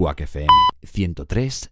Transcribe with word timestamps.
Quack 0.00 0.22
FM 0.22 0.48
103. 0.82 1.70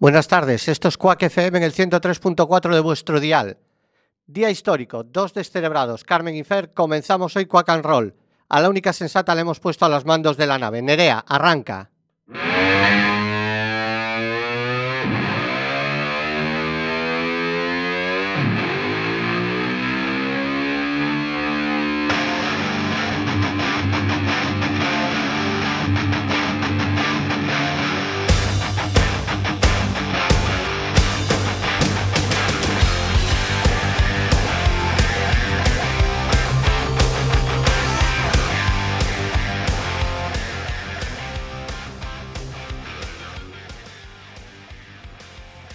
Buenas 0.00 0.26
tardes, 0.26 0.66
esto 0.66 0.88
es 0.88 0.98
Quack 0.98 1.22
FM 1.22 1.58
en 1.58 1.62
el 1.62 1.72
103.4 1.72 2.74
de 2.74 2.80
vuestro 2.80 3.20
dial. 3.20 3.58
Día 4.26 4.50
histórico, 4.50 5.04
dos 5.04 5.32
descerebrados, 5.32 6.02
Carmen 6.02 6.34
y 6.34 6.42
Fer, 6.42 6.74
comenzamos 6.74 7.36
hoy 7.36 7.46
Quack 7.46 7.68
and 7.68 7.84
Roll. 7.84 8.16
A 8.48 8.60
la 8.60 8.68
única 8.68 8.92
sensata 8.92 9.32
le 9.36 9.42
hemos 9.42 9.60
puesto 9.60 9.84
a 9.84 9.88
los 9.88 10.04
mandos 10.04 10.36
de 10.36 10.48
la 10.48 10.58
nave. 10.58 10.82
Nerea, 10.82 11.20
arranca. 11.20 11.91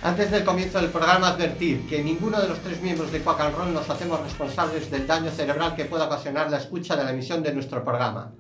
Antes 0.08 0.32
del 0.32 0.46
comienzo 0.46 0.80
del 0.80 0.90
programa, 0.90 1.28
advertir 1.28 1.86
que 1.86 2.02
ninguno 2.02 2.40
de 2.40 2.48
los 2.48 2.60
tres 2.60 2.82
miembros 2.82 3.12
de 3.12 3.22
Quack 3.22 3.42
and 3.42 3.74
nos 3.74 3.90
hacemos 3.90 4.22
responsables 4.22 4.90
del 4.90 5.06
daño 5.06 5.30
cerebral 5.32 5.76
que 5.76 5.84
pueda 5.84 6.06
ocasionar 6.06 6.50
la 6.50 6.60
escucha 6.60 6.96
de 6.96 7.04
la 7.04 7.12
emisión 7.12 7.44
de 7.44 7.54
nuestro 7.54 7.84
programa. 7.84 8.32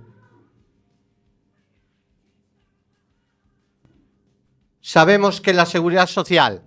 Sabemos 4.79 5.41
que 5.41 5.51
la 5.51 5.65
seguridad 5.65 6.07
social, 6.07 6.63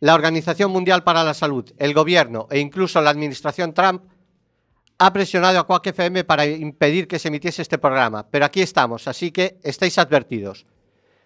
la 0.00 0.14
Organización 0.14 0.70
Mundial 0.70 1.04
para 1.04 1.22
la 1.22 1.34
Salud, 1.34 1.70
el 1.76 1.92
gobierno 1.92 2.48
e 2.50 2.60
incluso 2.60 2.98
la 3.02 3.10
administración 3.10 3.74
Trump 3.74 4.04
ha 4.96 5.12
presionado 5.12 5.58
a 5.58 5.66
Quack 5.66 5.88
FM 5.88 6.24
para 6.24 6.46
impedir 6.46 7.06
que 7.06 7.18
se 7.18 7.28
emitiese 7.28 7.60
este 7.60 7.76
programa, 7.76 8.26
pero 8.30 8.46
aquí 8.46 8.62
estamos, 8.62 9.06
así 9.06 9.32
que 9.32 9.60
estáis 9.62 9.98
advertidos. 9.98 10.64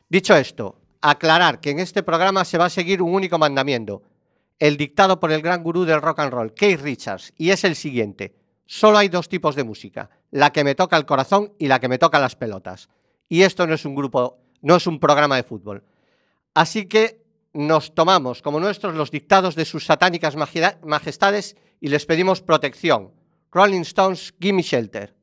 Dicho 0.08 0.34
esto, 0.34 0.80
aclarar 1.04 1.60
que 1.60 1.70
en 1.70 1.80
este 1.80 2.02
programa 2.02 2.46
se 2.46 2.56
va 2.56 2.64
a 2.64 2.70
seguir 2.70 3.02
un 3.02 3.12
único 3.14 3.38
mandamiento, 3.38 4.02
el 4.58 4.78
dictado 4.78 5.20
por 5.20 5.32
el 5.32 5.42
gran 5.42 5.62
gurú 5.62 5.84
del 5.84 6.00
rock 6.00 6.20
and 6.20 6.32
roll, 6.32 6.54
Keith 6.54 6.80
Richards, 6.80 7.34
y 7.36 7.50
es 7.50 7.62
el 7.64 7.76
siguiente. 7.76 8.34
Solo 8.64 8.96
hay 8.96 9.08
dos 9.08 9.28
tipos 9.28 9.54
de 9.54 9.64
música, 9.64 10.08
la 10.30 10.50
que 10.50 10.64
me 10.64 10.74
toca 10.74 10.96
el 10.96 11.04
corazón 11.04 11.52
y 11.58 11.66
la 11.66 11.78
que 11.78 11.88
me 11.88 11.98
toca 11.98 12.18
las 12.18 12.36
pelotas. 12.36 12.88
Y 13.28 13.42
esto 13.42 13.66
no 13.66 13.74
es 13.74 13.84
un 13.84 13.94
grupo, 13.94 14.38
no 14.62 14.76
es 14.76 14.86
un 14.86 14.98
programa 14.98 15.36
de 15.36 15.42
fútbol. 15.42 15.84
Así 16.54 16.86
que 16.86 17.22
nos 17.52 17.94
tomamos 17.94 18.40
como 18.40 18.58
nuestros 18.58 18.94
los 18.94 19.10
dictados 19.10 19.56
de 19.56 19.66
sus 19.66 19.84
satánicas 19.84 20.36
majestades 20.36 21.56
y 21.82 21.88
les 21.88 22.06
pedimos 22.06 22.40
protección. 22.40 23.12
Rolling 23.52 23.82
Stones, 23.82 24.32
Gimme 24.40 24.62
Shelter. 24.62 25.14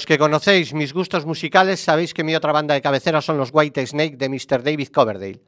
Los 0.00 0.06
que 0.06 0.16
conocéis 0.16 0.72
mis 0.72 0.94
gustos 0.94 1.26
musicales 1.26 1.78
sabéis 1.78 2.14
que 2.14 2.24
mi 2.24 2.34
otra 2.34 2.52
banda 2.52 2.72
de 2.72 2.80
cabecera 2.80 3.20
son 3.20 3.36
los 3.36 3.50
White 3.52 3.86
Snake 3.86 4.16
de 4.16 4.30
Mr. 4.30 4.62
David 4.62 4.88
Coverdale. 4.88 5.42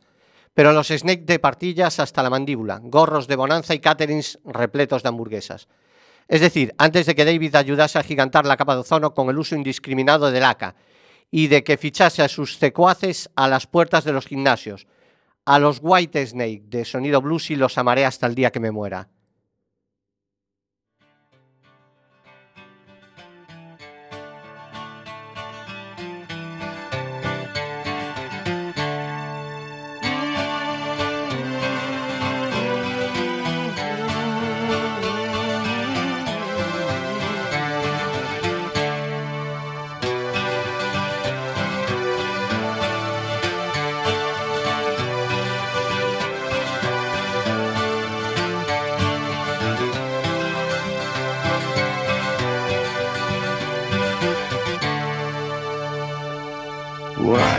Pero 0.53 0.75
los 0.75 0.89
Snake 0.89 1.23
de 1.25 1.39
partillas 1.39 1.99
hasta 1.99 2.23
la 2.23 2.29
mandíbula, 2.29 2.79
gorros 2.83 3.27
de 3.29 3.37
bonanza 3.37 3.73
y 3.73 3.79
caterings 3.79 4.39
repletos 4.45 5.03
de 5.03 5.09
hamburguesas. 5.09 5.69
Es 6.29 6.43
decir, 6.43 6.75
antes 6.77 7.07
de 7.07 7.15
que 7.15 7.25
David 7.25 7.55
ayudase 7.55 7.99
a 7.99 8.03
gigantar 8.03 8.45
la 8.45 8.59
capa 8.59 8.75
de 8.75 8.83
ozono 8.83 9.15
con 9.15 9.31
el 9.31 9.39
uso 9.39 9.55
indiscriminado 9.55 10.31
del 10.31 10.45
ACA 10.45 10.75
y 11.31 11.47
de 11.47 11.65
que 11.65 11.79
fichase 11.79 12.23
a 12.23 12.29
sus 12.29 12.59
secuaces 12.59 13.31
a 13.35 13.49
las 13.49 13.67
puertas 13.67 14.05
de 14.05 14.13
los 14.13 14.27
gimnasios, 14.27 14.87
a 15.47 15.59
los 15.61 15.79
White 15.81 16.27
Snake 16.27 16.65
de 16.67 16.85
sonido 16.85 17.23
blues 17.23 17.51
y 17.51 17.57
los 17.57 17.79
amaré 17.79 18.05
hasta 18.05 18.27
el 18.27 18.35
día 18.35 18.51
que 18.51 18.61
me 18.61 18.71
muera. 18.71 19.09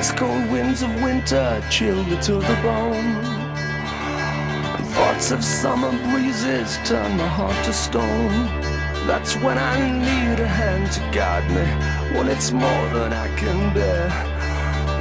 Ice 0.04 0.12
cold 0.12 0.52
winds 0.52 0.82
of 0.82 0.94
winter 1.02 1.64
chill 1.70 2.04
me 2.04 2.18
to 2.24 2.34
the 2.34 2.60
bone. 2.62 3.16
And 4.76 4.86
thoughts 4.88 5.32
of 5.32 5.42
summer 5.42 5.92
breezes 6.10 6.78
turn 6.84 7.16
my 7.16 7.26
heart 7.26 7.56
to 7.64 7.72
stone. 7.72 8.48
That's 9.08 9.38
when 9.38 9.58
I 9.58 9.78
need 10.08 10.42
a 10.42 10.46
hand 10.46 10.92
to 10.92 11.00
guide 11.18 11.50
me, 11.58 11.66
when 12.18 12.28
it's 12.28 12.52
more 12.52 12.86
than 12.90 13.14
I 13.14 13.34
can 13.38 13.74
bear. 13.74 14.08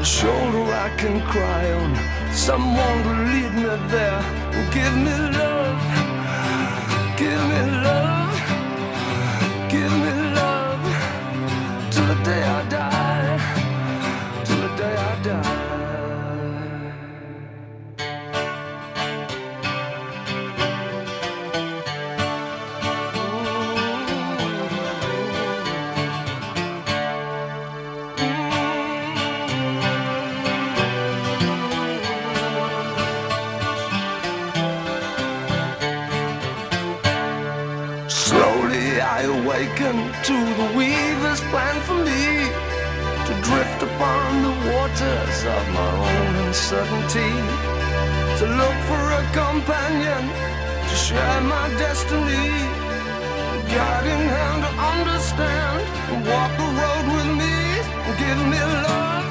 A 0.00 0.04
shoulder 0.04 0.72
I 0.72 0.88
can 0.96 1.20
cry 1.22 1.72
on, 1.72 1.90
someone 2.32 3.02
to 3.02 3.14
lead 3.26 3.54
me 3.54 3.74
there. 3.90 4.22
Give 4.70 4.94
me 5.06 5.16
love, 5.40 5.82
give 7.18 7.42
me 7.50 7.60
love, 7.82 8.01
uncertainty, 47.14 48.38
to 48.38 48.46
look 48.46 48.78
for 48.88 49.02
a 49.12 49.22
companion 49.32 50.22
to 50.88 50.96
share 50.96 51.40
my 51.42 51.68
destiny, 51.78 52.48
guiding 53.68 54.24
hand 54.34 54.62
to 54.64 54.70
understand 54.92 55.82
and 56.10 56.26
walk 56.26 56.50
the 56.56 56.68
road 56.80 57.04
with 57.14 57.30
me. 57.40 57.54
Give 58.18 58.40
me 58.50 58.60
love, 58.60 59.21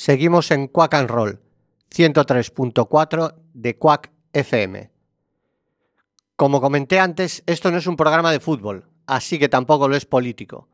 Seguimos 0.00 0.50
en 0.50 0.66
Quack 0.66 0.94
and 0.94 1.10
Roll, 1.10 1.42
103.4 1.94 3.34
de 3.52 3.76
Quack 3.76 4.10
FM. 4.32 4.90
Como 6.36 6.62
comenté 6.62 6.98
antes, 6.98 7.42
esto 7.44 7.70
no 7.70 7.76
es 7.76 7.86
un 7.86 7.96
programa 7.96 8.32
de 8.32 8.40
fútbol, 8.40 8.88
así 9.06 9.38
que 9.38 9.50
tampoco 9.50 9.88
lo 9.88 9.96
es 9.96 10.06
político. 10.06 10.70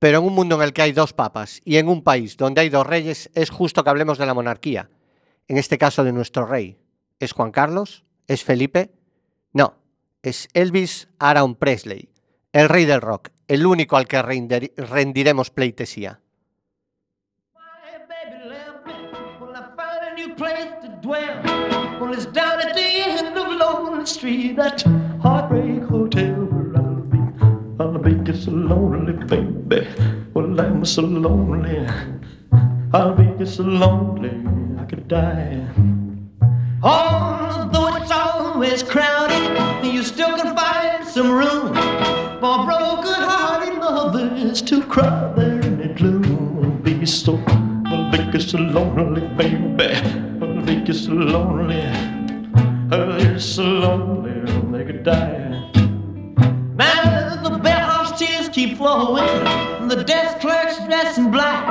Pero 0.00 0.18
en 0.18 0.24
un 0.24 0.34
mundo 0.34 0.56
en 0.56 0.62
el 0.62 0.72
que 0.72 0.82
hay 0.82 0.90
dos 0.90 1.12
papas 1.12 1.60
y 1.64 1.76
en 1.76 1.86
un 1.86 2.02
país 2.02 2.36
donde 2.36 2.62
hay 2.62 2.70
dos 2.70 2.84
reyes, 2.84 3.30
es 3.34 3.50
justo 3.50 3.84
que 3.84 3.90
hablemos 3.90 4.18
de 4.18 4.26
la 4.26 4.34
monarquía. 4.34 4.90
En 5.46 5.56
este 5.56 5.78
caso 5.78 6.02
de 6.02 6.10
nuestro 6.10 6.44
rey. 6.44 6.76
¿Es 7.20 7.30
Juan 7.30 7.52
Carlos? 7.52 8.04
¿Es 8.26 8.42
Felipe? 8.42 8.90
No, 9.52 9.76
es 10.22 10.48
Elvis 10.54 11.06
Aaron 11.20 11.54
Presley, 11.54 12.08
el 12.52 12.68
rey 12.68 12.84
del 12.84 13.00
rock, 13.00 13.28
el 13.46 13.64
único 13.64 13.96
al 13.96 14.08
que 14.08 14.20
rendiremos 14.20 15.50
pleitesía. 15.50 16.20
Street, 24.08 24.56
that 24.56 24.82
heartbreak 25.20 25.82
hotel 25.82 26.34
where 26.46 26.72
I'll 26.82 26.94
be. 27.12 27.18
I'll 27.78 27.98
be 27.98 28.32
so 28.32 28.50
lonely, 28.50 29.12
baby. 29.12 29.86
Well, 30.32 30.58
I'm 30.58 30.84
so 30.86 31.02
lonely. 31.02 31.86
I'll 32.94 33.14
be 33.14 33.44
so 33.44 33.64
lonely, 33.64 34.32
I 34.80 34.84
could 34.86 35.08
die. 35.08 35.66
Although 36.82 37.96
it's 37.96 38.10
always 38.10 38.82
crowded, 38.82 39.84
you 39.84 40.02
still 40.02 40.34
can 40.38 40.56
find 40.56 41.06
some 41.06 41.30
room 41.30 41.74
for 42.40 42.64
broken-hearted 42.64 43.78
lovers 43.78 44.62
to 44.62 44.82
cry 44.84 45.32
there 45.36 45.60
in 45.60 45.78
the 45.78 45.88
gloom. 45.88 46.80
Be 46.82 47.04
so, 47.04 47.38
I'll 47.86 48.10
be 48.10 48.40
so 48.40 48.56
lonely, 48.58 49.28
baby. 49.36 49.94
I'll 50.40 50.64
be 50.64 50.92
so 50.94 51.12
lonely. 51.12 52.17
I'll 52.90 53.18
be 53.18 53.38
so 53.38 53.64
lonely, 53.64 54.32
they 54.72 54.84
could 54.84 55.04
die. 55.04 55.70
Man, 56.74 57.42
the 57.42 57.58
bellhop's 57.62 58.18
tears 58.18 58.48
keep 58.48 58.78
flowing. 58.78 59.88
The 59.88 60.04
desk 60.04 60.40
clerk's 60.40 60.78
dressed 60.86 61.18
in 61.18 61.30
black. 61.30 61.70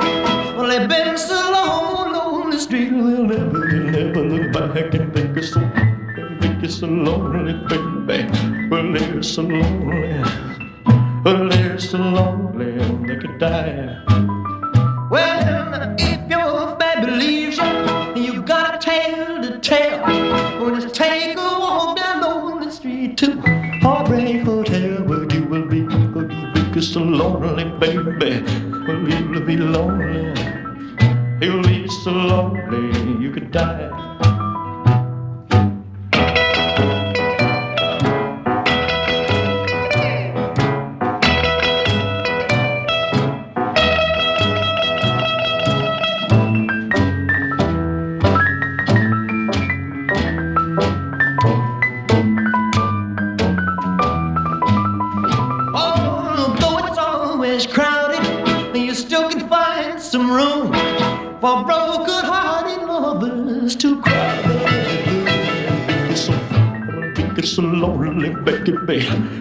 Well, 0.56 0.68
they've 0.68 0.88
been 0.88 1.18
so 1.18 1.34
long 1.34 2.14
on 2.14 2.50
the 2.50 2.58
street, 2.58 2.90
they'll 2.90 3.24
never, 3.24 3.58
they'll 3.66 4.12
never 4.12 4.22
look 4.22 4.52
back 4.52 4.94
and 4.94 5.12
think 5.12 5.36
it's 5.36 5.52
so, 5.52 5.60
think 6.40 6.62
it's 6.62 6.76
so 6.76 6.86
lonely, 6.86 7.54
baby. 7.66 8.68
Well, 8.68 8.92
they're 8.92 9.22
so 9.22 9.42
lonely. 9.42 10.22
Well, 11.24 11.48
they're 11.48 11.80
so 11.80 11.98
lonely, 11.98 12.78
they 13.08 13.16
could 13.16 13.38
die. 13.40 14.04
Well, 15.10 15.96
if 15.98 16.30
your 16.30 16.76
baby 16.76 17.10
leaves 17.10 17.56
you 17.56 17.77
so 26.98 27.04
lonely, 27.04 27.64
baby. 27.78 28.42
Well, 28.86 29.08
you'll 29.08 29.40
be 29.46 29.56
lonely. 29.56 30.34
You'll 31.40 31.62
be 31.62 31.86
so 32.02 32.10
lonely, 32.10 33.22
you 33.22 33.30
could 33.30 33.52
die. 33.52 34.07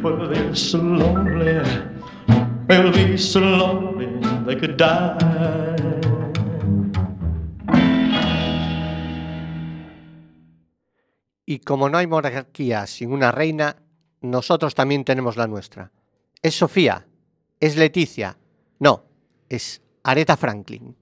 Well, 0.03 0.29
they're 0.29 0.55
so 0.55 0.77
lonely. 0.77 1.61
They'll 2.67 2.91
be 2.91 3.17
so 3.17 3.39
lonely 3.39 4.07
they 4.45 4.55
could 4.55 4.77
die. 4.77 5.67
Y 11.45 11.59
como 11.59 11.89
no 11.89 11.97
hay 11.97 12.07
monarquía 12.07 12.85
sin 12.87 13.13
una 13.13 13.31
reina, 13.31 13.77
nosotros 14.21 14.75
también 14.75 15.05
tenemos 15.05 15.37
la 15.37 15.47
nuestra. 15.47 15.91
¿Es 16.41 16.55
Sofía? 16.55 17.07
¿Es 17.59 17.77
Leticia? 17.77 18.37
No, 18.79 19.03
es 19.47 19.81
Aretha 20.03 20.35
Franklin. 20.35 20.95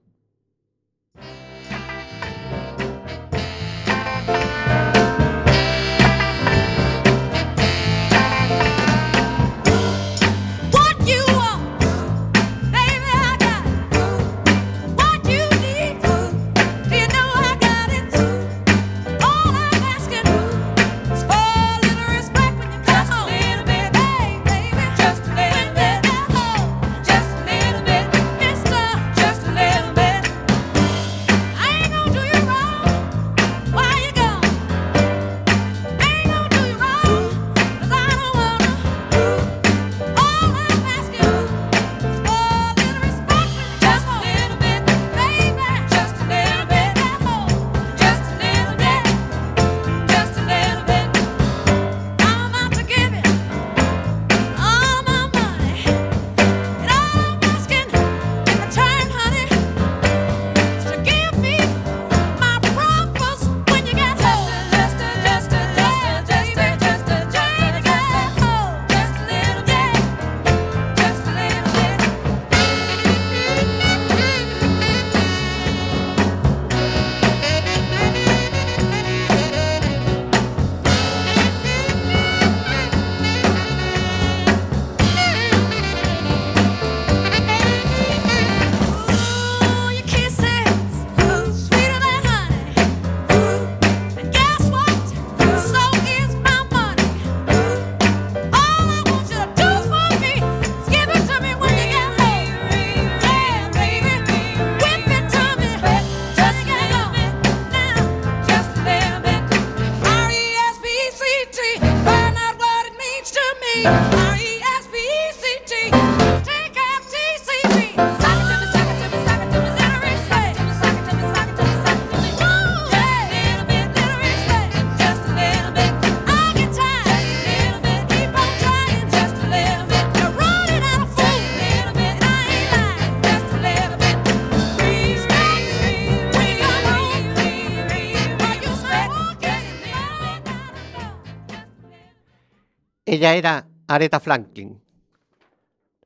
Ella 143.16 143.34
era 143.34 143.66
Aretha 143.86 144.20
Franklin, 144.20 144.78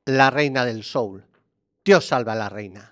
la 0.05 0.29
reina 0.29 0.63
del 0.63 0.85
soul. 0.85 1.21
Dios 1.83 2.05
salva 2.05 2.31
a 2.31 2.35
la 2.35 2.47
reina. 2.47 2.90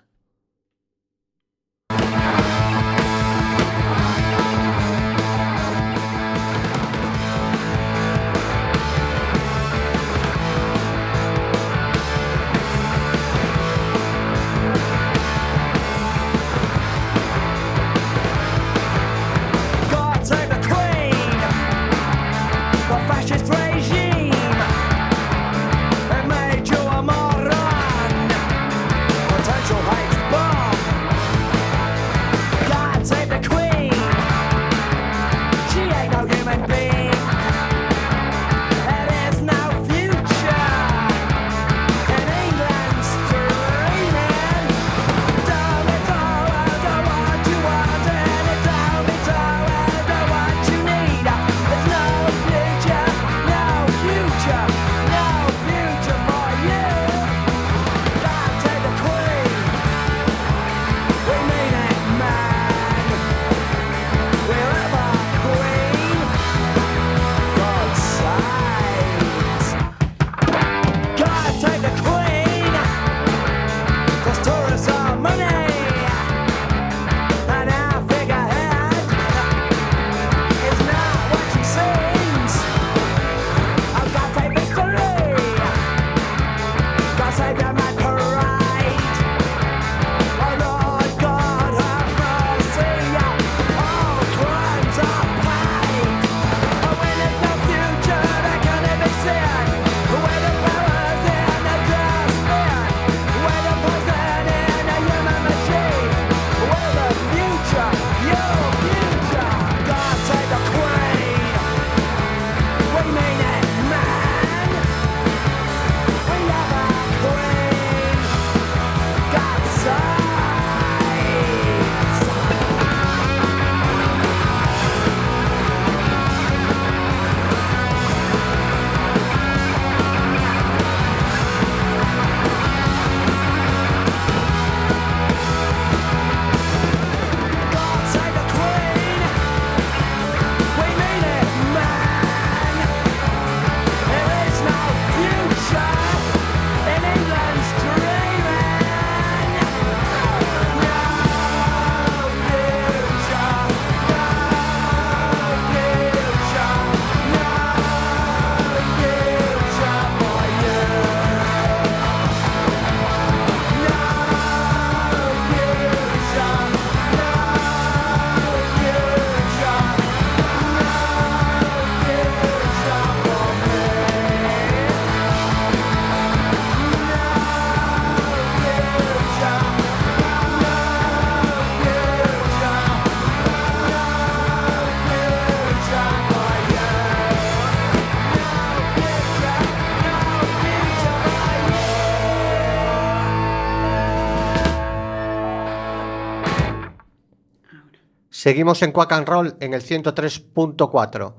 Seguimos 198.40 198.80
en 198.80 198.92
Quack 198.92 199.12
and 199.12 199.28
Roll 199.28 199.56
en 199.60 199.74
el 199.74 199.82
103.4 199.82 201.34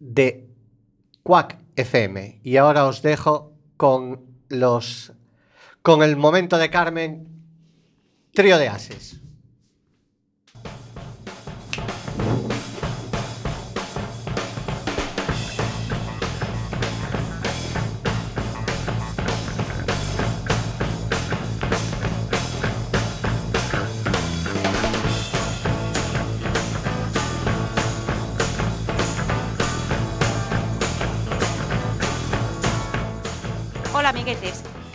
de 0.00 0.50
Quack 1.22 1.56
FM. 1.76 2.40
Y 2.42 2.58
ahora 2.58 2.84
os 2.84 3.00
dejo 3.00 3.54
con 3.78 4.20
los 4.50 5.14
con 5.80 6.02
el 6.02 6.18
momento 6.18 6.58
de 6.58 6.68
Carmen 6.68 7.26
Trío 8.34 8.58
de 8.58 8.68
Ases. 8.68 9.22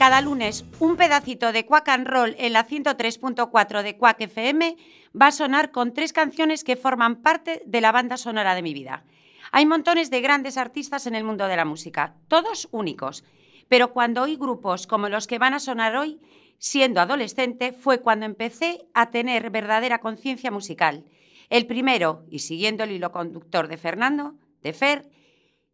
Cada 0.01 0.21
lunes 0.21 0.65
un 0.79 0.97
pedacito 0.97 1.51
de 1.51 1.63
Quack 1.67 1.89
and 1.89 2.07
Roll 2.07 2.35
en 2.39 2.53
la 2.53 2.67
103.4 2.67 3.83
de 3.83 3.97
Quack 3.97 4.21
FM 4.21 4.75
va 5.13 5.27
a 5.27 5.31
sonar 5.31 5.69
con 5.69 5.93
tres 5.93 6.11
canciones 6.11 6.63
que 6.63 6.75
forman 6.75 7.17
parte 7.17 7.61
de 7.67 7.81
la 7.81 7.91
banda 7.91 8.17
sonora 8.17 8.55
de 8.55 8.63
mi 8.63 8.73
vida. 8.73 9.03
Hay 9.51 9.67
montones 9.67 10.09
de 10.09 10.21
grandes 10.21 10.57
artistas 10.57 11.05
en 11.05 11.13
el 11.13 11.23
mundo 11.23 11.45
de 11.45 11.55
la 11.55 11.65
música, 11.65 12.15
todos 12.27 12.67
únicos, 12.71 13.23
pero 13.69 13.93
cuando 13.93 14.23
oí 14.23 14.37
grupos 14.37 14.87
como 14.87 15.07
los 15.07 15.27
que 15.27 15.37
van 15.37 15.53
a 15.53 15.59
sonar 15.59 15.95
hoy, 15.95 16.19
siendo 16.57 16.99
adolescente, 16.99 17.71
fue 17.71 18.01
cuando 18.01 18.25
empecé 18.25 18.87
a 18.95 19.11
tener 19.11 19.51
verdadera 19.51 19.99
conciencia 19.99 20.49
musical. 20.49 21.05
El 21.51 21.67
primero, 21.67 22.25
y 22.31 22.39
siguiendo 22.39 22.85
el 22.85 22.91
hilo 22.93 23.11
conductor 23.11 23.67
de 23.67 23.77
Fernando, 23.77 24.33
de 24.63 24.73
Fer, 24.73 25.07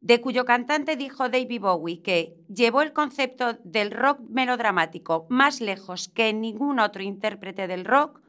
de 0.02 0.22
cuyo 0.22 0.46
cantante 0.46 0.96
dijo 0.96 1.30
David 1.30 1.62
Bowie 1.62 2.02
que 2.02 2.36
llevó 2.48 2.82
el 2.82 2.94
concepto 2.94 3.54
del 3.64 3.92
rock 3.92 4.20
melodramático 4.30 5.26
más 5.30 5.60
lejos 5.62 6.08
que 6.08 6.34
ningún 6.34 6.80
otro 6.80 7.04
intérprete 7.04 7.68
del 7.68 7.86
rock, 7.86 8.22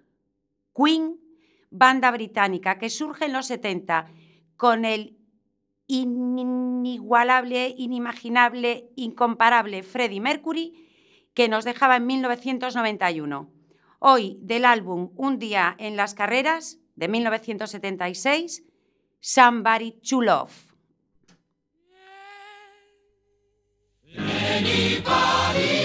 Queen, 0.75 1.19
banda 1.71 2.11
británica 2.11 2.79
que 2.79 2.91
surge 2.91 3.27
en 3.27 3.33
los 3.33 3.47
70 3.47 4.11
con 4.57 4.85
el 4.85 5.19
inigualable, 5.89 7.75
inimaginable, 7.77 8.91
incomparable 8.95 9.83
Freddie 9.83 10.21
Mercury, 10.21 10.87
que 11.35 11.49
nos 11.49 11.65
dejaba 11.65 11.97
en 11.97 12.07
1991. 12.07 13.51
Hoy, 13.99 14.39
del 14.41 14.65
álbum 14.65 15.11
Un 15.17 15.39
día 15.39 15.75
en 15.79 15.97
las 15.97 16.15
carreras, 16.15 16.79
de 16.95 17.09
1976, 17.09 18.65
Somebody 19.21 19.93
to 19.93 20.21
Love. 20.21 20.68
Anybody 24.61 25.78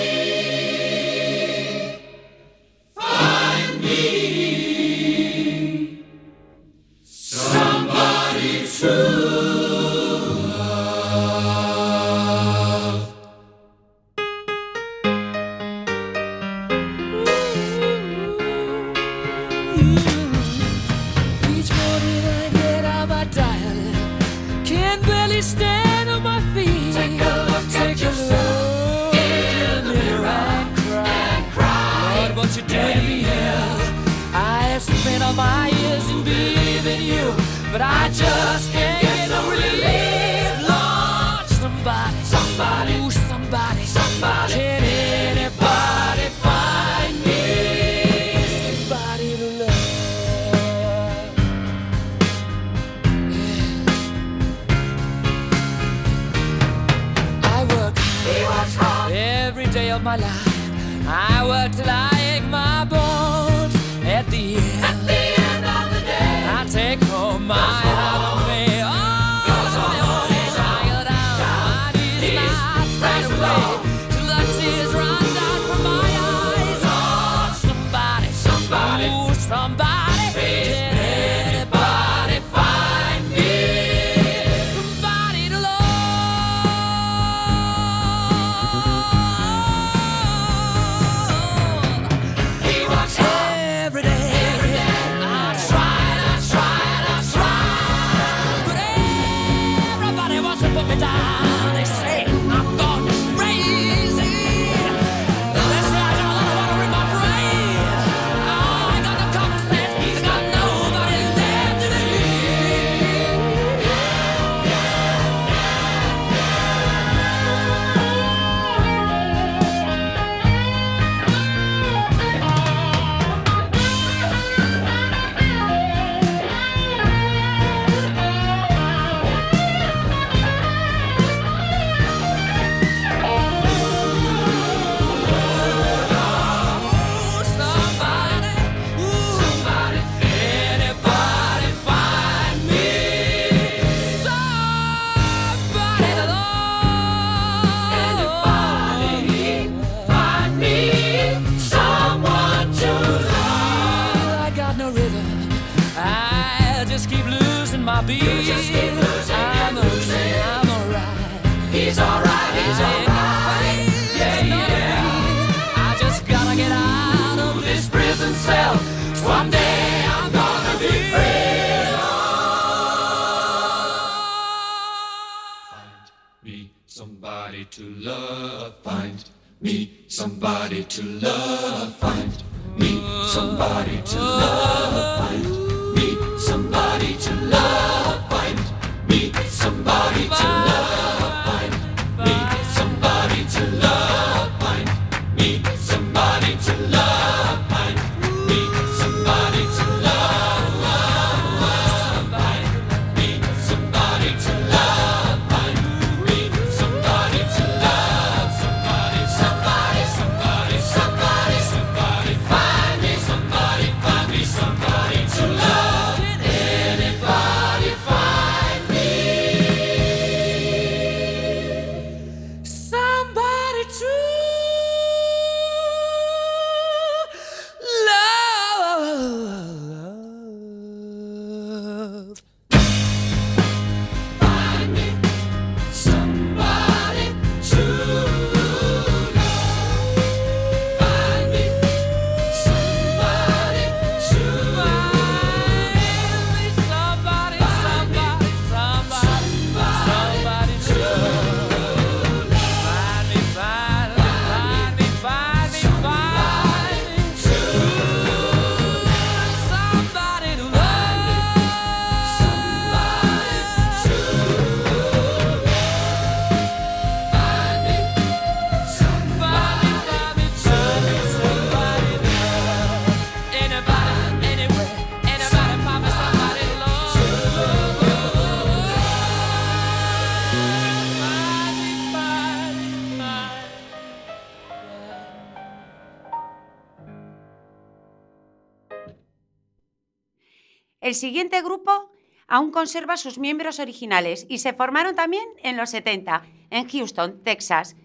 El 291.14 291.20
siguiente 291.20 291.62
grupo 291.62 292.10
aún 292.48 292.72
conserva 292.72 293.18
sus 293.18 293.38
miembros 293.38 293.78
originales 293.78 294.48
y 294.50 294.58
se 294.58 294.74
formaron 294.74 295.16
también 295.16 295.48
en 295.62 295.78
los 295.78 295.92
70, 295.92 296.42
en 296.72 296.90
Houston, 296.90 297.44
Texas. 297.44 297.96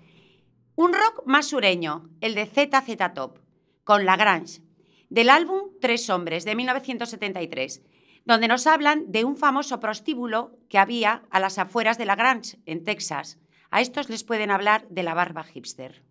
Un 0.77 0.93
rock 0.93 1.23
más 1.25 1.47
sureño, 1.47 2.11
el 2.21 2.35
de 2.35 2.45
ZZ 2.45 3.15
Top, 3.15 3.39
con 3.83 4.05
Lagrange, 4.05 4.61
del 5.09 5.31
álbum 5.31 5.71
Tres 5.81 6.11
Hombres 6.11 6.45
de 6.45 6.55
1973, 6.55 7.83
donde 8.27 8.47
nos 8.47 8.67
hablan 8.67 9.11
de 9.11 9.25
un 9.25 9.39
famoso 9.39 9.81
prostíbulo 9.81 10.59
que 10.69 10.77
había 10.77 11.23
a 11.31 11.41
las 11.41 11.57
afueras 11.57 11.97
de 11.97 12.05
Lagrange, 12.05 12.59
en 12.67 12.85
Texas. 12.85 13.39
A 13.71 13.81
estos 13.81 14.11
les 14.11 14.23
pueden 14.23 14.51
hablar 14.51 14.87
de 14.91 15.03
la 15.03 15.15
barba 15.15 15.45
hipster. 15.45 16.03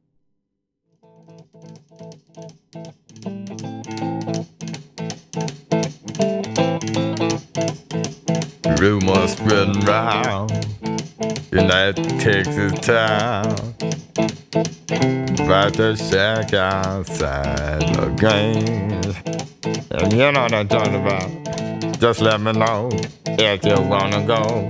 Rumors 8.80 9.32
spreading 9.32 9.80
round 9.86 10.52
in 11.52 11.68
that 11.68 11.96
Texas 12.20 12.74
town 12.80 13.56
about 15.48 15.74
the 15.74 15.96
shack 15.96 16.54
outside 16.54 17.82
the 17.96 18.08
games. 18.20 19.16
And 19.92 20.14
you 20.14 20.32
know 20.32 20.42
what 20.42 20.54
I'm 20.54 20.68
talking 20.68 20.96
about. 20.96 22.00
Just 22.00 22.22
let 22.22 22.42
me 22.42 22.52
know 22.52 22.90
if 23.26 23.66
you 23.66 23.82
wanna 23.82 24.26
go 24.26 24.70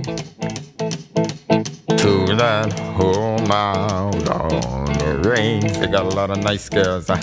to 1.96 2.36
that 2.36 2.72
whole 2.96 3.38
mile 3.40 4.14
on 4.30 4.86
the 4.98 5.28
range. 5.28 5.76
They 5.78 5.86
got 5.86 6.06
a 6.06 6.14
lot 6.14 6.30
of 6.30 6.38
nice 6.38 6.68
girls. 6.68 7.08
Huh? 7.08 7.20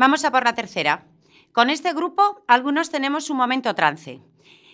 Vamos 0.00 0.24
a 0.24 0.32
por 0.32 0.44
la 0.44 0.54
tercera. 0.54 1.04
Con 1.52 1.68
este 1.68 1.92
grupo, 1.92 2.42
algunos 2.46 2.88
tenemos 2.88 3.28
un 3.28 3.36
momento 3.36 3.74
trance. 3.74 4.22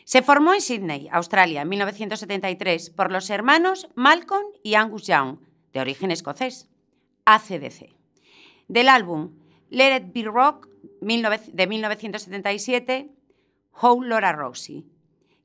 Se 0.04 0.22
formó 0.22 0.54
en 0.54 0.60
Sydney, 0.60 1.08
Australia, 1.10 1.62
en 1.62 1.68
1973, 1.68 2.90
por 2.90 3.10
los 3.10 3.28
hermanos 3.28 3.88
Malcolm 3.96 4.46
y 4.62 4.74
Angus 4.76 5.08
Young, 5.08 5.38
de 5.72 5.80
origen 5.80 6.12
escocés, 6.12 6.68
ACDC. 7.24 7.96
Del 8.68 8.88
álbum 8.88 9.32
Let 9.68 9.96
It 9.96 10.12
Be 10.14 10.22
Rock 10.30 10.68
19 11.00 11.40
de 11.52 11.66
1977, 11.66 13.10
How 13.82 14.00
Laura 14.04 14.30
Rosie. 14.30 14.84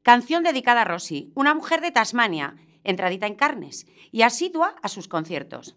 Canción 0.03 0.43
dedicada 0.43 0.81
a 0.81 0.85
Rosie, 0.85 1.31
una 1.33 1.55
mujer 1.55 1.81
de 1.81 1.89
Tasmania, 1.89 2.55
entradita 2.83 3.25
en 3.25 3.33
carnes 3.33 3.87
y 4.11 4.21
asidua 4.21 4.75
a 4.83 4.89
sus 4.89 5.07
conciertos. 5.07 5.75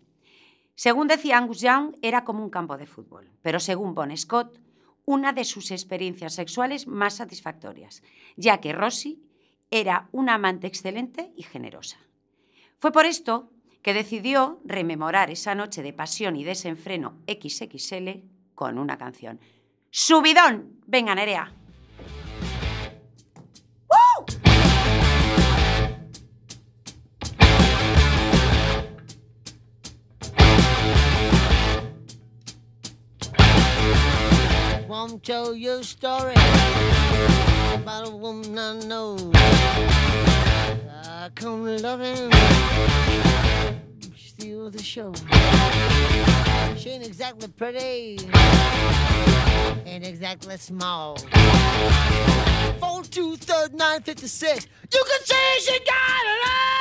Según 0.74 1.06
decía 1.06 1.38
Angus 1.38 1.60
Young, 1.60 1.94
era 2.02 2.24
como 2.24 2.42
un 2.42 2.50
campo 2.50 2.76
de 2.76 2.86
fútbol, 2.86 3.30
pero 3.42 3.60
según 3.60 3.94
Bon 3.94 4.16
Scott, 4.16 4.58
una 5.04 5.32
de 5.32 5.44
sus 5.44 5.70
experiencias 5.70 6.34
sexuales 6.34 6.86
más 6.86 7.14
satisfactorias, 7.16 8.02
ya 8.36 8.60
que 8.60 8.72
Rosie 8.72 9.18
era 9.70 10.08
una 10.12 10.34
amante 10.34 10.66
excelente 10.66 11.32
y 11.36 11.42
generosa. 11.42 11.98
Fue 12.78 12.90
por 12.90 13.06
esto 13.06 13.50
que 13.82 13.94
decidió 13.94 14.60
rememorar 14.64 15.30
esa 15.30 15.54
noche 15.54 15.82
de 15.82 15.92
pasión 15.92 16.36
y 16.36 16.44
desenfreno 16.44 17.18
XXL 17.28 18.22
con 18.54 18.78
una 18.78 18.96
canción. 18.96 19.40
¡Subidón! 19.90 20.80
Venga, 20.86 21.14
Nerea. 21.14 21.52
Won't 35.06 35.22
tell 35.22 35.54
you 35.54 35.72
a 35.72 35.84
story 35.84 36.32
about 37.74 38.08
a 38.08 38.16
woman 38.16 38.58
I 38.58 38.80
know. 38.86 39.18
I 39.34 41.28
come 41.34 41.66
loving, 41.76 42.32
steal 44.16 44.70
the 44.70 44.82
show. 44.82 45.12
She 46.78 46.88
ain't 46.88 47.04
exactly 47.04 47.48
pretty, 47.48 48.18
ain't 49.84 50.06
exactly 50.06 50.56
small. 50.56 51.18
Four 52.80 53.02
two 53.02 53.36
third 53.36 53.74
nine 53.74 54.00
fifty 54.00 54.26
six. 54.26 54.66
You 54.90 55.04
can 55.06 55.20
say 55.22 55.60
she 55.60 55.78
got 55.80 56.24
it 56.32 56.48
all. 56.48 56.73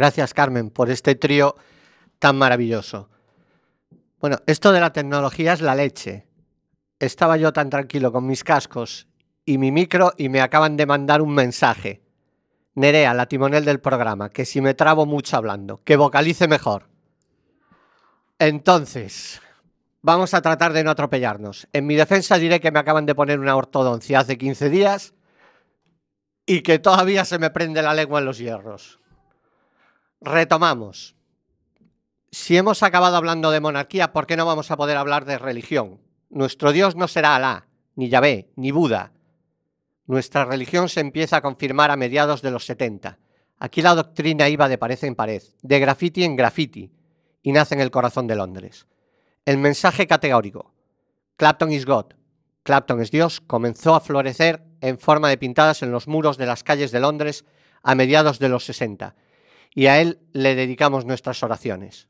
Gracias, 0.00 0.32
Carmen, 0.32 0.70
por 0.70 0.88
este 0.88 1.14
trío 1.14 1.56
tan 2.18 2.38
maravilloso. 2.38 3.10
Bueno, 4.18 4.38
esto 4.46 4.72
de 4.72 4.80
la 4.80 4.94
tecnología 4.94 5.52
es 5.52 5.60
la 5.60 5.74
leche. 5.74 6.26
Estaba 6.98 7.36
yo 7.36 7.52
tan 7.52 7.68
tranquilo 7.68 8.10
con 8.10 8.26
mis 8.26 8.42
cascos 8.42 9.08
y 9.44 9.58
mi 9.58 9.70
micro 9.70 10.14
y 10.16 10.30
me 10.30 10.40
acaban 10.40 10.78
de 10.78 10.86
mandar 10.86 11.20
un 11.20 11.34
mensaje. 11.34 12.00
Nerea, 12.76 13.12
la 13.12 13.26
timonel 13.26 13.66
del 13.66 13.80
programa, 13.80 14.30
que 14.30 14.46
si 14.46 14.62
me 14.62 14.72
trabo 14.72 15.04
mucho 15.04 15.36
hablando, 15.36 15.82
que 15.84 15.96
vocalice 15.96 16.48
mejor. 16.48 16.88
Entonces, 18.38 19.42
vamos 20.00 20.32
a 20.32 20.40
tratar 20.40 20.72
de 20.72 20.82
no 20.82 20.92
atropellarnos. 20.92 21.68
En 21.74 21.84
mi 21.84 21.94
defensa 21.94 22.38
diré 22.38 22.58
que 22.58 22.70
me 22.70 22.78
acaban 22.78 23.04
de 23.04 23.14
poner 23.14 23.38
una 23.38 23.54
ortodoncia 23.54 24.20
hace 24.20 24.38
15 24.38 24.70
días 24.70 25.12
y 26.46 26.62
que 26.62 26.78
todavía 26.78 27.26
se 27.26 27.38
me 27.38 27.50
prende 27.50 27.82
la 27.82 27.92
lengua 27.92 28.20
en 28.20 28.24
los 28.24 28.38
hierros. 28.38 28.99
Retomamos. 30.22 31.16
Si 32.30 32.54
hemos 32.58 32.82
acabado 32.82 33.16
hablando 33.16 33.50
de 33.50 33.60
monarquía, 33.60 34.12
¿por 34.12 34.26
qué 34.26 34.36
no 34.36 34.44
vamos 34.44 34.70
a 34.70 34.76
poder 34.76 34.98
hablar 34.98 35.24
de 35.24 35.38
religión? 35.38 35.98
Nuestro 36.28 36.72
Dios 36.72 36.94
no 36.94 37.08
será 37.08 37.36
Alá, 37.36 37.68
ni 37.96 38.10
Yahvé, 38.10 38.50
ni 38.56 38.70
Buda. 38.70 39.12
Nuestra 40.06 40.44
religión 40.44 40.90
se 40.90 41.00
empieza 41.00 41.38
a 41.38 41.40
confirmar 41.40 41.90
a 41.90 41.96
mediados 41.96 42.42
de 42.42 42.50
los 42.50 42.66
70. 42.66 43.18
Aquí 43.58 43.80
la 43.80 43.94
doctrina 43.94 44.50
iba 44.50 44.68
de 44.68 44.76
pared 44.76 45.02
en 45.04 45.14
pared, 45.14 45.42
de 45.62 45.80
graffiti 45.80 46.22
en 46.22 46.36
graffiti, 46.36 46.92
y 47.42 47.52
nace 47.52 47.74
en 47.74 47.80
el 47.80 47.90
corazón 47.90 48.26
de 48.26 48.36
Londres. 48.36 48.86
El 49.46 49.56
mensaje 49.56 50.06
categórico, 50.06 50.74
Clapton 51.36 51.72
is 51.72 51.86
God, 51.86 52.12
Clapton 52.62 53.00
es 53.00 53.10
Dios, 53.10 53.40
comenzó 53.40 53.94
a 53.94 54.00
florecer 54.00 54.62
en 54.82 54.98
forma 54.98 55.30
de 55.30 55.38
pintadas 55.38 55.82
en 55.82 55.92
los 55.92 56.08
muros 56.08 56.36
de 56.36 56.44
las 56.44 56.62
calles 56.62 56.92
de 56.92 57.00
Londres 57.00 57.46
a 57.82 57.94
mediados 57.94 58.38
de 58.38 58.50
los 58.50 58.66
60, 58.66 59.14
y 59.74 59.86
a 59.86 60.00
él 60.00 60.18
le 60.32 60.54
dedicamos 60.54 61.04
nuestras 61.04 61.42
oraciones. 61.42 62.08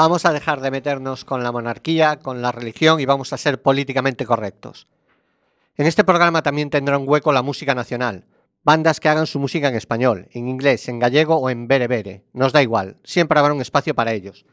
Vamos 0.00 0.24
a 0.24 0.32
dejar 0.32 0.62
de 0.62 0.70
meternos 0.70 1.26
con 1.26 1.42
la 1.42 1.52
monarquía, 1.52 2.20
con 2.20 2.40
la 2.40 2.52
religión 2.52 3.00
y 3.00 3.04
vamos 3.04 3.34
a 3.34 3.36
ser 3.36 3.60
políticamente 3.60 4.24
correctos. 4.24 4.86
En 5.76 5.86
este 5.86 6.04
programa 6.04 6.42
también 6.42 6.70
tendrá 6.70 6.96
un 6.96 7.06
hueco 7.06 7.32
la 7.32 7.42
música 7.42 7.74
nacional. 7.74 8.24
Bandas 8.62 8.98
que 8.98 9.10
hagan 9.10 9.26
su 9.26 9.38
música 9.38 9.68
en 9.68 9.74
español, 9.74 10.28
en 10.32 10.48
inglés, 10.48 10.88
en 10.88 11.00
gallego 11.00 11.36
o 11.36 11.50
en 11.50 11.68
berebere. 11.68 12.24
Nos 12.32 12.52
da 12.54 12.62
igual, 12.62 12.96
siempre 13.04 13.38
habrá 13.38 13.52
un 13.52 13.60
espacio 13.60 13.94
para 13.94 14.14
ellos. 14.14 14.46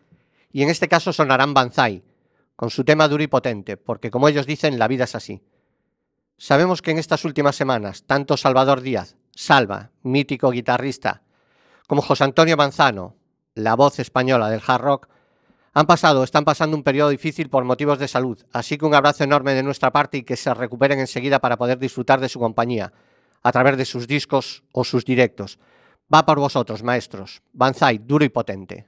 Y 0.51 0.63
en 0.63 0.69
este 0.69 0.89
caso 0.89 1.13
sonarán 1.13 1.53
Banzai, 1.53 2.03
con 2.57 2.69
su 2.69 2.83
tema 2.83 3.07
duro 3.07 3.23
y 3.23 3.27
potente, 3.27 3.77
porque 3.77 4.11
como 4.11 4.27
ellos 4.27 4.47
dicen, 4.47 4.77
la 4.77 4.89
vida 4.89 5.05
es 5.05 5.15
así. 5.15 5.41
Sabemos 6.37 6.81
que 6.81 6.91
en 6.91 6.97
estas 6.97 7.23
últimas 7.23 7.55
semanas, 7.55 8.03
tanto 8.05 8.35
Salvador 8.35 8.81
Díaz, 8.81 9.15
Salva, 9.33 9.91
mítico 10.03 10.51
guitarrista, 10.51 11.21
como 11.87 12.01
José 12.01 12.25
Antonio 12.25 12.57
Manzano, 12.57 13.15
la 13.55 13.75
voz 13.75 13.99
española 13.99 14.49
del 14.49 14.61
hard 14.65 14.81
rock, 14.81 15.07
han 15.77 15.85
pasado 15.85 16.23
están 16.23 16.43
pasando 16.43 16.75
un 16.75 16.81
periodo 16.81 17.09
difícil 17.09 17.51
por 17.51 17.63
motivos 17.63 17.99
de 17.99 18.07
salud, 18.07 18.43
así 18.51 18.79
que 18.79 18.85
un 18.85 18.95
abrazo 18.95 19.23
enorme 19.23 19.53
de 19.53 19.61
nuestra 19.61 19.91
parte 19.91 20.17
y 20.17 20.23
que 20.23 20.35
se 20.35 20.51
recuperen 20.51 20.99
enseguida 20.99 21.37
para 21.37 21.55
poder 21.55 21.77
disfrutar 21.77 22.19
de 22.19 22.29
su 22.29 22.39
compañía, 22.39 22.91
a 23.43 23.51
través 23.51 23.77
de 23.77 23.85
sus 23.85 24.07
discos 24.07 24.63
o 24.71 24.83
sus 24.83 25.05
directos. 25.05 25.59
Va 26.11 26.25
por 26.25 26.39
vosotros, 26.39 26.81
maestros. 26.81 27.43
Banzai, 27.53 27.99
duro 27.99 28.25
y 28.25 28.29
potente. 28.29 28.87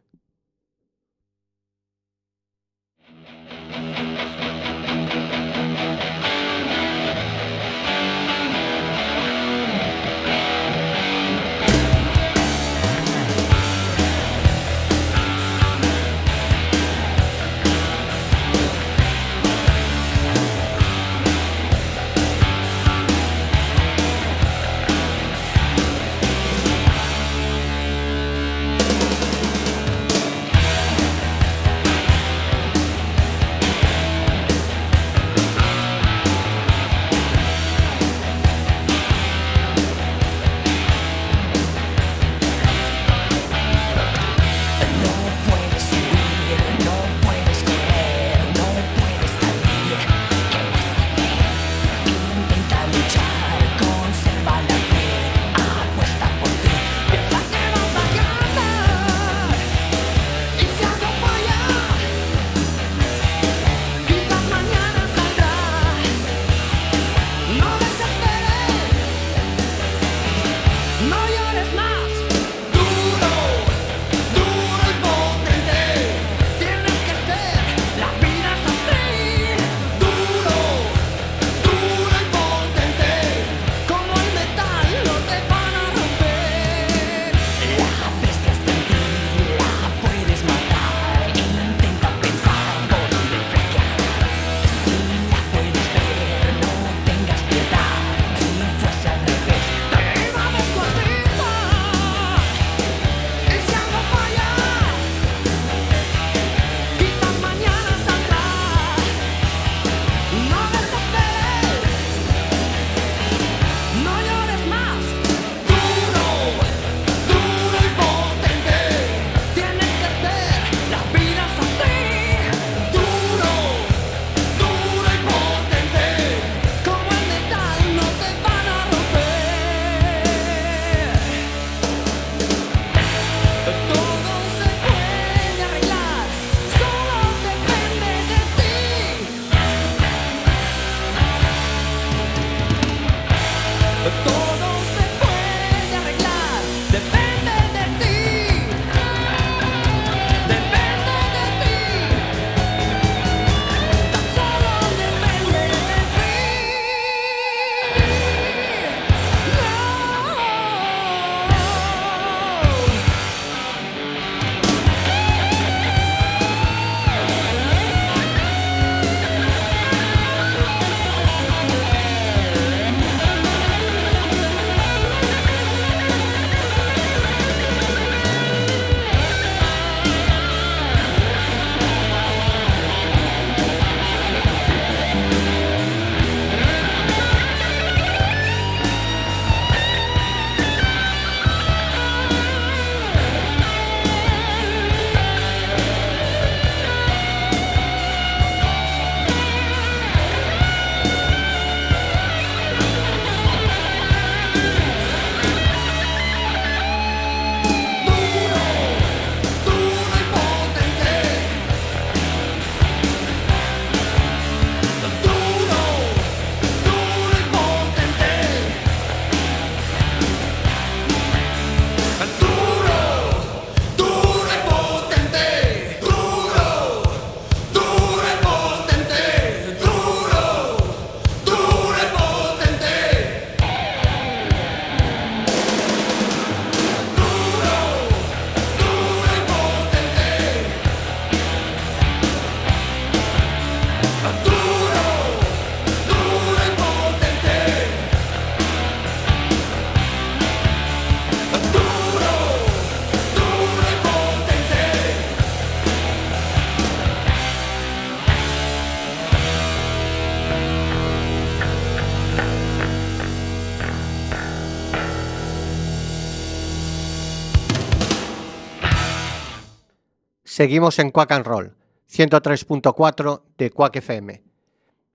Seguimos 270.59 270.99
en 270.99 271.11
Quack 271.11 271.31
and 271.31 271.45
Roll, 271.45 271.73
103.4 272.11 273.43
de 273.57 273.71
Quack 273.71 273.95
FM. 273.95 274.43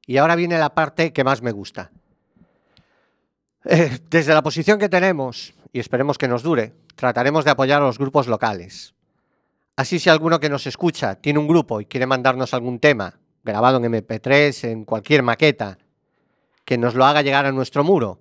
Y 0.06 0.16
ahora 0.16 0.36
viene 0.36 0.58
la 0.58 0.74
parte 0.74 1.12
que 1.12 1.22
más 1.22 1.42
me 1.42 1.52
gusta. 1.52 1.90
Eh, 3.66 3.98
desde 4.08 4.32
la 4.32 4.40
posición 4.40 4.78
que 4.78 4.88
tenemos, 4.88 5.52
y 5.70 5.80
esperemos 5.80 6.16
que 6.16 6.28
nos 6.28 6.42
dure, 6.42 6.72
trataremos 6.94 7.44
de 7.44 7.50
apoyar 7.50 7.82
a 7.82 7.84
los 7.84 7.98
grupos 7.98 8.26
locales. 8.26 8.94
Así 9.76 9.98
si 9.98 10.08
alguno 10.08 10.40
que 10.40 10.48
nos 10.48 10.66
escucha 10.66 11.16
tiene 11.16 11.40
un 11.40 11.46
grupo 11.46 11.82
y 11.82 11.84
quiere 11.84 12.06
mandarnos 12.06 12.54
algún 12.54 12.78
tema, 12.78 13.20
grabado 13.42 13.76
en 13.76 13.92
MP3, 13.92 14.70
en 14.70 14.86
cualquier 14.86 15.22
maqueta, 15.22 15.76
que 16.64 16.78
nos 16.78 16.94
lo 16.94 17.04
haga 17.04 17.20
llegar 17.20 17.44
a 17.44 17.52
nuestro 17.52 17.84
muro. 17.84 18.18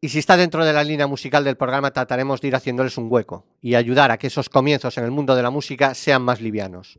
Y 0.00 0.10
si 0.10 0.20
está 0.20 0.36
dentro 0.36 0.64
de 0.64 0.72
la 0.72 0.84
línea 0.84 1.08
musical 1.08 1.42
del 1.42 1.56
programa, 1.56 1.90
trataremos 1.90 2.40
de 2.40 2.48
ir 2.48 2.54
haciéndoles 2.54 2.96
un 2.98 3.10
hueco 3.10 3.44
y 3.60 3.74
ayudar 3.74 4.12
a 4.12 4.18
que 4.18 4.28
esos 4.28 4.48
comienzos 4.48 4.96
en 4.96 5.04
el 5.04 5.10
mundo 5.10 5.34
de 5.34 5.42
la 5.42 5.50
música 5.50 5.94
sean 5.94 6.22
más 6.22 6.40
livianos. 6.40 6.98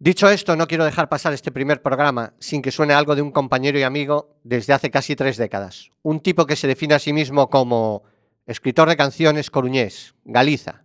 Dicho 0.00 0.28
esto, 0.30 0.56
no 0.56 0.66
quiero 0.66 0.84
dejar 0.84 1.08
pasar 1.08 1.32
este 1.32 1.52
primer 1.52 1.82
programa 1.82 2.32
sin 2.38 2.62
que 2.62 2.70
suene 2.70 2.94
algo 2.94 3.14
de 3.14 3.22
un 3.22 3.32
compañero 3.32 3.78
y 3.78 3.82
amigo 3.82 4.36
desde 4.42 4.72
hace 4.72 4.90
casi 4.90 5.16
tres 5.16 5.36
décadas. 5.36 5.90
Un 6.02 6.20
tipo 6.20 6.46
que 6.46 6.56
se 6.56 6.68
define 6.68 6.94
a 6.94 6.98
sí 6.98 7.12
mismo 7.12 7.50
como 7.50 8.02
escritor 8.46 8.88
de 8.88 8.96
canciones 8.96 9.50
coruñés, 9.50 10.14
Galiza, 10.24 10.84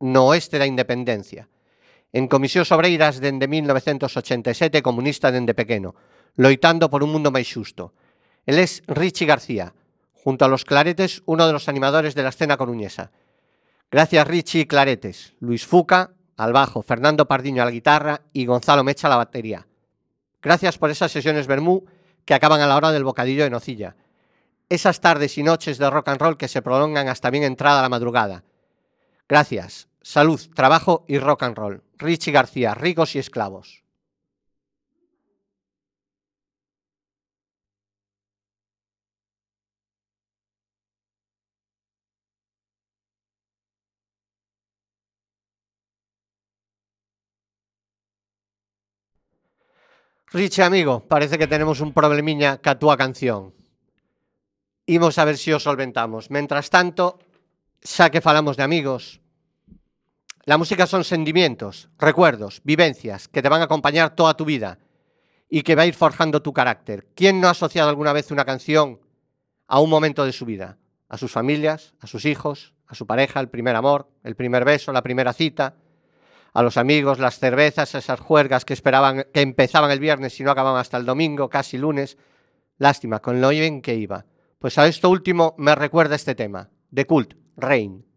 no 0.00 0.26
oeste 0.26 0.58
da 0.58 0.66
independencia. 0.66 1.48
En 2.12 2.26
Comisións 2.26 2.70
Obreiras 2.72 3.20
dende 3.20 3.46
1987 3.46 4.82
comunista 4.82 5.30
dende 5.30 5.54
pequeno, 5.54 5.94
loitando 6.34 6.90
por 6.90 7.02
un 7.02 7.10
mundo 7.14 7.30
máis 7.30 7.46
xusto. 7.46 7.94
Él 8.42 8.58
es 8.58 8.82
Richie 8.88 9.28
García, 9.28 9.74
junto 10.22 10.44
a 10.44 10.48
los 10.48 10.64
Claretes, 10.64 11.22
uno 11.26 11.46
de 11.46 11.52
los 11.52 11.68
animadores 11.68 12.14
de 12.14 12.22
la 12.22 12.28
escena 12.30 12.56
coruñesa. 12.56 13.10
Gracias 13.90 14.26
Richie 14.26 14.60
y 14.60 14.66
Claretes, 14.66 15.34
Luis 15.40 15.66
Fuca 15.66 16.12
al 16.36 16.52
bajo, 16.52 16.82
Fernando 16.82 17.26
Pardiño 17.26 17.62
a 17.62 17.64
la 17.64 17.70
guitarra 17.70 18.22
y 18.32 18.46
Gonzalo 18.46 18.84
Mecha 18.84 19.08
a 19.08 19.10
la 19.10 19.16
batería. 19.16 19.66
Gracias 20.40 20.78
por 20.78 20.90
esas 20.90 21.10
sesiones 21.10 21.46
Bermú 21.46 21.84
que 22.24 22.34
acaban 22.34 22.60
a 22.60 22.66
la 22.66 22.76
hora 22.76 22.92
del 22.92 23.04
bocadillo 23.04 23.42
de 23.42 23.50
nocilla. 23.50 23.96
Esas 24.68 25.00
tardes 25.00 25.38
y 25.38 25.42
noches 25.42 25.78
de 25.78 25.90
rock 25.90 26.08
and 26.08 26.20
roll 26.20 26.36
que 26.36 26.46
se 26.46 26.62
prolongan 26.62 27.08
hasta 27.08 27.30
bien 27.30 27.42
entrada 27.42 27.82
la 27.82 27.88
madrugada. 27.88 28.44
Gracias. 29.28 29.88
Salud, 30.02 30.40
trabajo 30.54 31.04
y 31.08 31.18
rock 31.18 31.42
and 31.42 31.56
roll. 31.56 31.82
Richie 31.96 32.32
García, 32.32 32.74
ricos 32.74 33.14
y 33.16 33.18
esclavos. 33.18 33.82
Richie, 50.32 50.62
amigo, 50.62 51.08
parece 51.08 51.38
que 51.38 51.46
tenemos 51.46 51.80
un 51.80 51.92
problemiña 51.92 52.58
ca 52.60 52.78
túa 52.78 52.96
canción. 52.96 53.54
Imos 54.84 55.16
a 55.16 55.24
ver 55.24 55.38
se 55.40 55.54
o 55.54 55.60
solventamos. 55.60 56.28
Mentras 56.28 56.68
tanto, 56.68 57.16
xa 57.80 58.12
que 58.12 58.20
falamos 58.20 58.60
de 58.60 58.64
amigos, 58.64 59.24
la 60.44 60.56
música 60.56 60.86
son 60.86 61.04
sentimientos, 61.04 61.88
recuerdos, 61.98 62.60
vivencias 62.64 63.28
que 63.28 63.40
te 63.40 63.48
van 63.48 63.60
a 63.60 63.64
acompañar 63.64 64.14
toda 64.14 64.36
tu 64.36 64.44
vida 64.44 64.78
y 65.48 65.62
que 65.62 65.74
va 65.74 65.82
a 65.82 65.86
ir 65.86 65.94
forjando 65.94 66.42
tu 66.42 66.52
carácter. 66.52 67.08
¿Quién 67.14 67.40
no 67.40 67.48
ha 67.48 67.52
asociado 67.52 67.88
alguna 67.88 68.12
vez 68.12 68.30
una 68.30 68.44
canción 68.44 69.00
a 69.66 69.80
un 69.80 69.88
momento 69.88 70.24
de 70.24 70.32
su 70.32 70.44
vida? 70.44 70.76
A 71.08 71.16
sus 71.16 71.32
familias, 71.32 71.94
a 72.00 72.06
sus 72.06 72.24
hijos, 72.26 72.74
a 72.86 72.94
su 72.94 73.06
pareja, 73.06 73.40
el 73.40 73.48
primer 73.48 73.76
amor, 73.76 74.10
el 74.24 74.36
primer 74.36 74.64
beso, 74.64 74.92
la 74.92 75.02
primera 75.02 75.32
cita, 75.32 75.76
a 76.52 76.62
los 76.62 76.76
amigos, 76.76 77.18
las 77.18 77.38
cervezas, 77.38 77.94
esas 77.94 78.20
juergas 78.20 78.64
que 78.64 78.74
esperaban, 78.74 79.26
que 79.32 79.40
empezaban 79.40 79.90
el 79.90 80.00
viernes 80.00 80.38
y 80.40 80.44
no 80.44 80.50
acababan 80.50 80.80
hasta 80.80 80.96
el 80.96 81.06
domingo, 81.06 81.48
casi 81.48 81.78
lunes. 81.78 82.16
Lástima, 82.78 83.20
con 83.20 83.40
lo 83.40 83.50
bien 83.50 83.82
que 83.82 83.94
iba. 83.94 84.24
Pues 84.58 84.78
a 84.78 84.86
esto 84.86 85.10
último 85.10 85.54
me 85.58 85.74
recuerda 85.74 86.16
este 86.16 86.34
tema, 86.34 86.70
de 86.90 87.06
Cult, 87.06 87.34
Rain. 87.56 88.07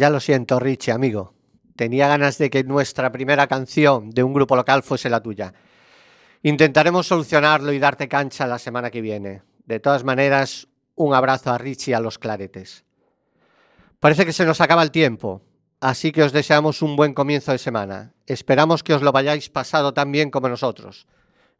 Ya 0.00 0.08
lo 0.08 0.18
siento, 0.18 0.58
Richie, 0.58 0.92
amigo. 0.92 1.34
Tenía 1.76 2.08
ganas 2.08 2.38
de 2.38 2.48
que 2.48 2.64
nuestra 2.64 3.12
primera 3.12 3.46
canción 3.48 4.08
de 4.08 4.22
un 4.22 4.32
grupo 4.32 4.56
local 4.56 4.82
fuese 4.82 5.10
la 5.10 5.22
tuya. 5.22 5.52
Intentaremos 6.42 7.06
solucionarlo 7.06 7.70
y 7.70 7.78
darte 7.78 8.08
cancha 8.08 8.46
la 8.46 8.58
semana 8.58 8.90
que 8.90 9.02
viene. 9.02 9.42
De 9.66 9.78
todas 9.78 10.02
maneras, 10.02 10.68
un 10.94 11.12
abrazo 11.12 11.50
a 11.50 11.58
Richie 11.58 11.90
y 11.90 11.92
a 11.92 12.00
los 12.00 12.18
claretes. 12.18 12.86
Parece 13.98 14.24
que 14.24 14.32
se 14.32 14.46
nos 14.46 14.62
acaba 14.62 14.82
el 14.82 14.90
tiempo, 14.90 15.42
así 15.82 16.12
que 16.12 16.22
os 16.22 16.32
deseamos 16.32 16.80
un 16.80 16.96
buen 16.96 17.12
comienzo 17.12 17.52
de 17.52 17.58
semana. 17.58 18.14
Esperamos 18.26 18.82
que 18.82 18.94
os 18.94 19.02
lo 19.02 19.12
vayáis 19.12 19.50
pasado 19.50 19.92
tan 19.92 20.10
bien 20.10 20.30
como 20.30 20.48
nosotros. 20.48 21.06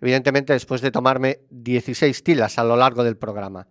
Evidentemente, 0.01 0.55
después 0.55 0.80
de 0.80 0.91
tomarme 0.91 1.41
16 1.51 2.24
tilas 2.24 2.59
a 2.59 2.64
lo 2.64 2.76
largo 2.76 3.05
del 3.05 3.18
programa. 3.18 3.68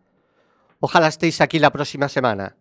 Ojalá 0.80 1.08
estéis 1.08 1.42
aquí 1.42 1.58
la 1.58 1.72
próxima 1.72 2.08
semana. 2.08 2.56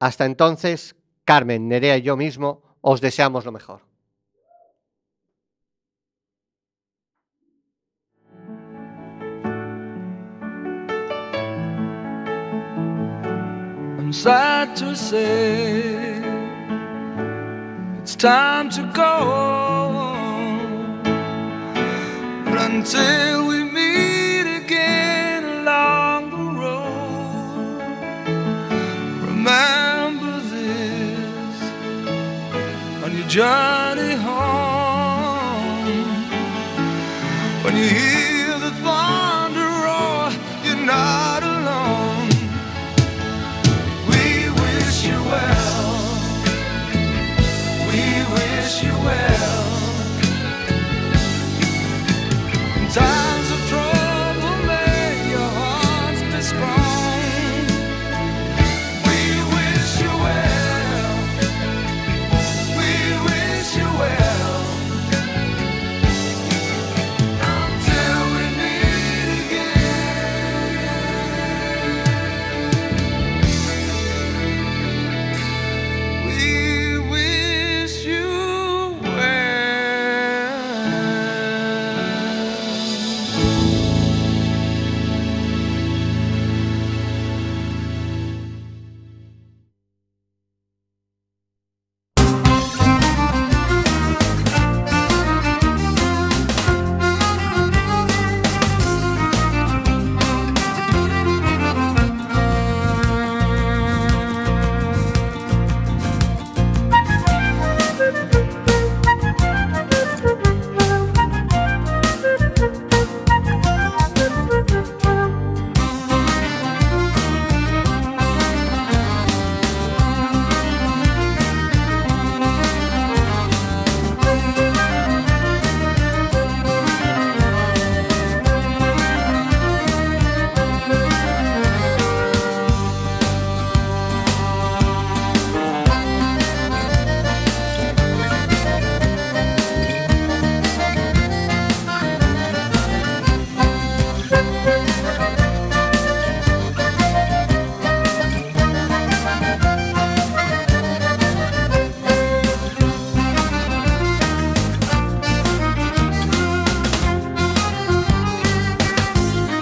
Hasta 0.00 0.24
entonces, 0.24 0.96
Carmen, 1.24 1.68
Nerea 1.68 1.96
y 1.98 2.02
yo 2.02 2.16
mismo 2.16 2.62
os 2.80 3.00
deseamos 3.00 3.44
lo 3.44 3.52
mejor. 3.52 3.92
journey 33.32 34.14
home. 34.14 35.86
When 37.64 37.74
you 37.78 37.88
hear 37.88 38.11